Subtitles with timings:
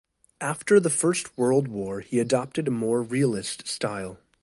[0.41, 4.17] After the First World War he adopted a more realist style.